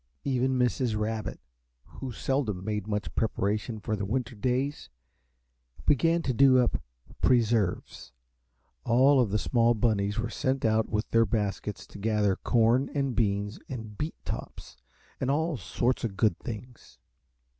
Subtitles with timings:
[0.23, 0.99] Even Mrs.
[0.99, 1.39] Rabbit,
[1.85, 4.89] who seldom made much preparation for the winter days,
[5.85, 6.81] began to do up
[7.21, 8.11] preserves;
[8.83, 13.59] all the small bunnies were sent out with their baskets to gather corn and beans
[13.69, 14.75] and beet tops
[15.19, 16.97] and all sorts of good things.